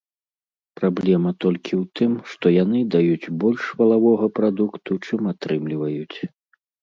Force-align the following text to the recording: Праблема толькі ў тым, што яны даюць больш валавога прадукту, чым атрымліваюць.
Праблема 0.77 1.31
толькі 1.43 1.73
ў 1.81 1.99
тым, 1.99 2.11
што 2.31 2.45
яны 2.63 2.79
даюць 2.97 3.31
больш 3.45 3.63
валавога 3.81 4.25
прадукту, 4.41 4.91
чым 5.05 5.21
атрымліваюць. 5.35 6.17